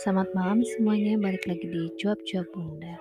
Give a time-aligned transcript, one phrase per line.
[0.00, 2.96] Selamat malam semuanya, balik lagi di Cuap-Cuap Bunda.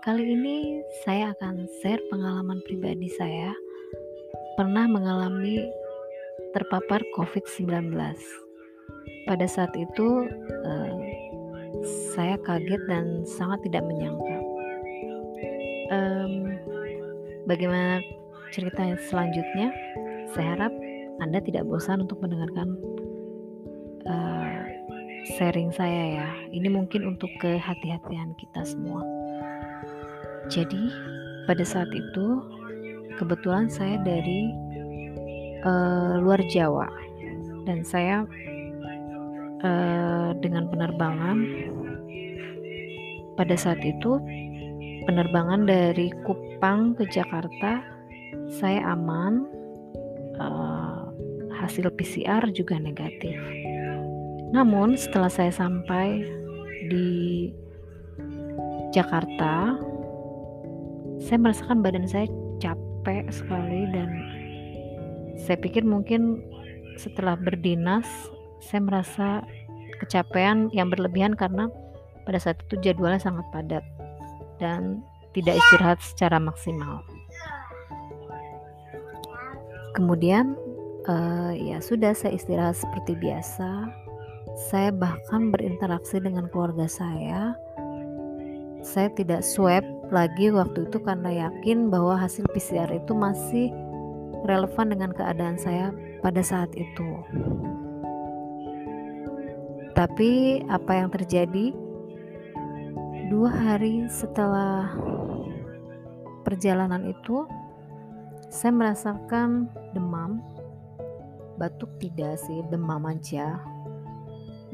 [0.00, 3.52] Kali ini saya akan share pengalaman pribadi saya
[4.56, 5.68] pernah mengalami
[6.56, 7.92] terpapar COVID-19.
[9.28, 10.08] Pada saat itu
[10.48, 10.92] eh,
[12.16, 14.38] saya kaget dan sangat tidak menyangka.
[15.92, 16.32] Um,
[17.44, 18.00] bagaimana
[18.56, 19.68] cerita selanjutnya?
[20.32, 20.72] Saya harap
[21.20, 22.80] Anda tidak bosan untuk mendengarkan
[25.26, 26.28] sharing saya ya.
[26.50, 29.02] Ini mungkin untuk kehati-hatian kita semua.
[30.50, 30.90] Jadi,
[31.46, 32.26] pada saat itu
[33.18, 34.50] kebetulan saya dari
[35.62, 36.90] uh, luar Jawa
[37.66, 38.26] dan saya
[39.62, 41.38] uh, dengan penerbangan
[43.38, 44.18] pada saat itu
[45.06, 47.82] penerbangan dari Kupang ke Jakarta
[48.50, 49.46] saya aman
[50.38, 51.10] uh,
[51.62, 53.38] hasil PCR juga negatif
[54.52, 56.28] namun setelah saya sampai
[56.92, 57.48] di
[58.92, 59.80] Jakarta,
[61.16, 62.28] saya merasakan badan saya
[62.60, 64.10] capek sekali dan
[65.40, 66.44] saya pikir mungkin
[67.00, 68.04] setelah berdinas
[68.60, 69.28] saya merasa
[70.04, 71.72] kecapean yang berlebihan karena
[72.28, 73.84] pada saat itu jadwalnya sangat padat
[74.60, 75.00] dan
[75.32, 77.00] tidak istirahat secara maksimal.
[79.96, 80.54] Kemudian
[81.08, 83.88] uh, ya sudah saya istirahat seperti biasa
[84.52, 87.56] saya bahkan berinteraksi dengan keluarga saya.
[88.82, 93.70] Saya tidak swab lagi waktu itu karena yakin bahwa hasil PCR itu masih
[94.44, 97.08] relevan dengan keadaan saya pada saat itu.
[99.96, 101.72] Tapi apa yang terjadi?
[103.30, 104.92] Dua hari setelah
[106.44, 107.48] perjalanan itu,
[108.52, 110.42] saya merasakan demam,
[111.56, 113.71] batuk tidak sih, demam aja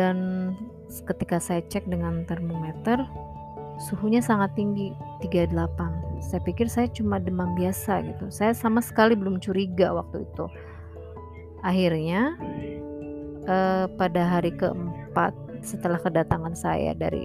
[0.00, 0.16] dan
[1.04, 3.04] ketika saya cek dengan termometer
[3.76, 8.28] suhunya sangat tinggi 38 saya pikir saya cuma demam biasa gitu.
[8.28, 10.46] Saya sama sekali belum curiga waktu itu.
[11.64, 12.36] Akhirnya
[13.48, 15.32] eh, pada hari keempat
[15.64, 17.24] setelah kedatangan saya dari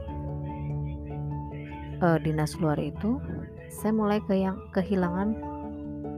[1.99, 3.19] eh, dinas luar itu
[3.67, 5.35] saya mulai ke yang kehilangan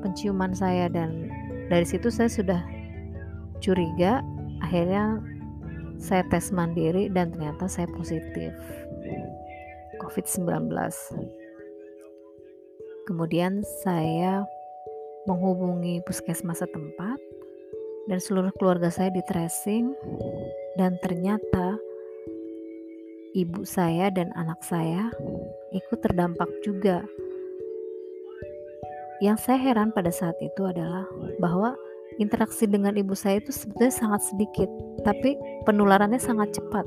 [0.05, 0.85] penciuman saya.
[0.87, 1.33] Dan
[1.73, 2.61] dari situ saya sudah
[3.57, 4.21] curiga.
[4.57, 5.21] Akhirnya
[5.97, 8.53] saya tes mandiri dan ternyata saya positif
[9.99, 10.71] COVID-19.
[13.07, 14.43] Kemudian saya
[15.27, 17.19] menghubungi puskesmas setempat
[18.07, 19.91] dan seluruh keluarga saya di tracing
[20.79, 21.75] dan ternyata
[23.35, 25.11] ibu saya dan anak saya
[25.75, 27.03] ikut terdampak juga.
[29.17, 31.09] Yang saya heran pada saat itu adalah
[31.41, 31.73] bahwa
[32.17, 34.69] interaksi dengan ibu saya itu sebetulnya sangat sedikit,
[35.05, 36.85] tapi penularannya sangat cepat.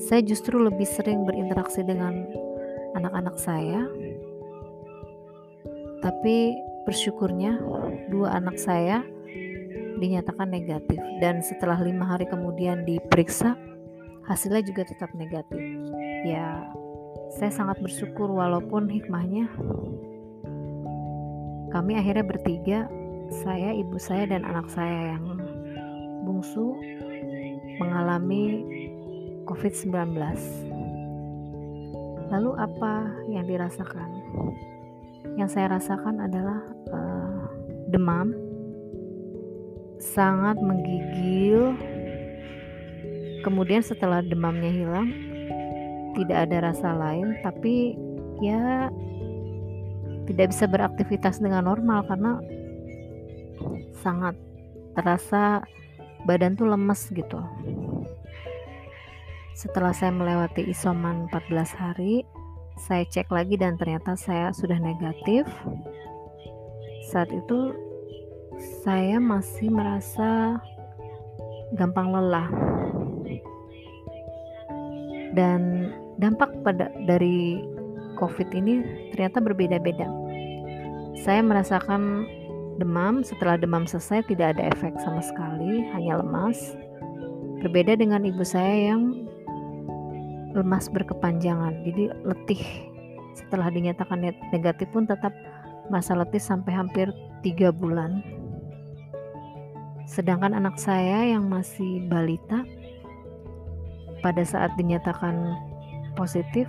[0.00, 2.24] Saya justru lebih sering berinteraksi dengan
[2.96, 3.84] anak-anak saya,
[6.00, 6.56] tapi
[6.88, 7.60] bersyukurnya
[8.08, 9.04] dua anak saya
[10.00, 13.52] dinyatakan negatif dan setelah lima hari kemudian diperiksa
[14.24, 15.60] hasilnya juga tetap negatif.
[16.24, 16.64] Ya,
[17.36, 19.48] saya sangat bersyukur walaupun hikmahnya
[21.70, 22.78] kami akhirnya bertiga
[23.30, 25.24] saya, ibu saya, dan anak saya yang
[26.26, 26.74] bungsu
[27.80, 28.62] mengalami
[29.46, 30.14] COVID-19.
[32.30, 32.94] Lalu apa
[33.26, 34.10] yang dirasakan?
[35.34, 36.60] Yang saya rasakan adalah
[36.94, 37.42] uh,
[37.90, 38.34] demam,
[39.98, 41.74] sangat menggigil.
[43.40, 45.10] Kemudian setelah demamnya hilang,
[46.14, 47.96] tidak ada rasa lain, tapi
[48.44, 48.92] ya
[50.30, 52.38] tidak bisa beraktivitas dengan normal karena
[54.00, 54.36] sangat
[54.96, 55.64] terasa
[56.24, 57.40] badan tuh lemes gitu.
[59.56, 62.24] Setelah saya melewati isoman 14 hari
[62.80, 65.44] saya cek lagi dan ternyata saya sudah negatif.
[67.12, 67.76] Saat itu
[68.80, 70.56] saya masih merasa
[71.76, 72.48] gampang lelah.
[75.36, 77.60] Dan dampak pada dari
[78.16, 78.80] covid ini
[79.12, 80.08] ternyata berbeda-beda.
[81.20, 82.24] Saya merasakan
[82.80, 86.74] demam, setelah demam selesai tidak ada efek sama sekali, hanya lemas.
[87.60, 89.28] Berbeda dengan ibu saya yang
[90.56, 92.64] lemas berkepanjangan, jadi letih.
[93.36, 95.36] Setelah dinyatakan negatif pun tetap
[95.92, 97.12] masa letih sampai hampir
[97.44, 98.24] tiga bulan.
[100.08, 102.64] Sedangkan anak saya yang masih balita
[104.24, 105.36] pada saat dinyatakan
[106.16, 106.66] positif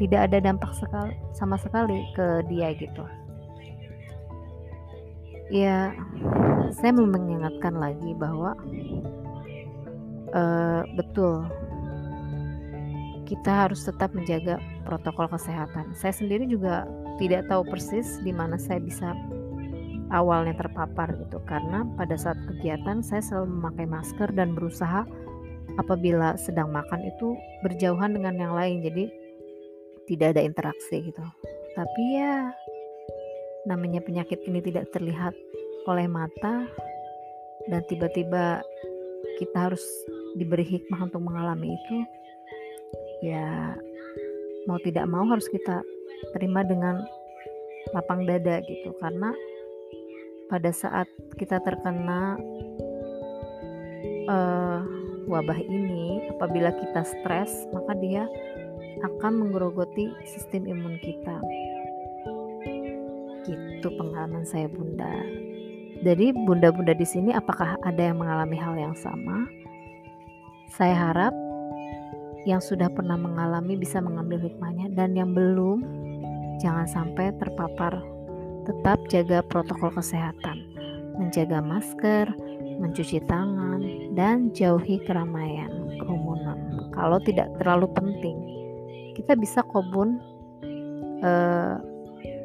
[0.00, 3.23] tidak ada dampak sekali, sama sekali ke dia gitu
[5.52, 5.92] ya
[6.72, 8.56] saya mengingatkan lagi bahwa
[10.32, 11.44] uh, betul
[13.24, 15.96] kita harus tetap menjaga protokol kesehatan.
[15.96, 16.84] Saya sendiri juga
[17.16, 19.16] tidak tahu persis di mana saya bisa
[20.12, 25.08] awalnya terpapar gitu karena pada saat kegiatan saya selalu memakai masker dan berusaha
[25.80, 29.04] apabila sedang makan itu berjauhan dengan yang lain jadi
[30.04, 31.24] tidak ada interaksi gitu.
[31.74, 32.52] Tapi ya
[33.64, 35.32] namanya penyakit ini tidak terlihat
[35.88, 36.68] oleh mata
[37.68, 38.60] dan tiba-tiba
[39.40, 39.84] kita harus
[40.36, 41.96] diberi hikmah untuk mengalami itu
[43.24, 43.72] ya
[44.68, 45.80] mau tidak mau harus kita
[46.36, 47.04] terima dengan
[47.92, 48.92] lapang dada gitu.
[49.00, 49.32] Karena
[50.48, 51.08] pada saat
[51.40, 52.36] kita terkena
[54.28, 54.80] uh,
[55.24, 58.28] wabah ini apabila kita stres maka dia
[59.04, 61.36] akan menggerogoti sistem imun kita
[63.46, 65.12] gitu pengalaman saya bunda
[66.04, 69.46] jadi bunda-bunda di sini apakah ada yang mengalami hal yang sama
[70.74, 71.34] saya harap
[72.44, 75.80] yang sudah pernah mengalami bisa mengambil hikmahnya dan yang belum
[76.60, 77.98] jangan sampai terpapar.
[78.64, 80.56] Tetap jaga protokol kesehatan,
[81.20, 82.32] menjaga masker,
[82.80, 83.84] mencuci tangan,
[84.16, 85.68] dan jauhi keramaian,
[86.00, 86.88] kerumunan.
[86.96, 88.36] Kalau tidak terlalu penting,
[89.12, 90.16] kita bisa kobun
[91.20, 91.76] eh,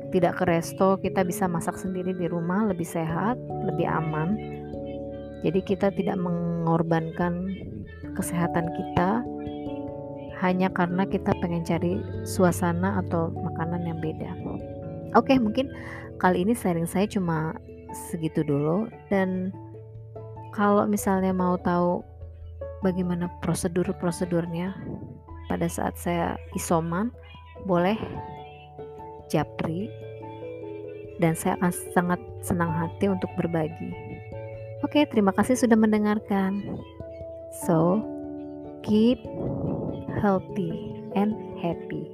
[0.09, 4.35] tidak ke resto, kita bisa masak sendiri di rumah lebih sehat, lebih aman.
[5.45, 7.53] Jadi kita tidak mengorbankan
[8.17, 9.23] kesehatan kita
[10.39, 14.31] hanya karena kita pengen cari suasana atau makanan yang beda.
[15.15, 15.71] Oke, mungkin
[16.19, 17.55] kali ini sharing saya cuma
[18.11, 19.51] segitu dulu dan
[20.55, 22.01] kalau misalnya mau tahu
[22.81, 24.73] bagaimana prosedur-prosedurnya
[25.51, 27.11] pada saat saya isoman,
[27.65, 27.97] boleh
[29.29, 29.87] japri
[31.21, 33.91] dan saya akan sangat senang hati untuk berbagi.
[34.81, 36.63] Oke, terima kasih sudah mendengarkan.
[37.67, 37.99] So,
[38.81, 39.19] keep
[40.23, 42.07] healthy and happy.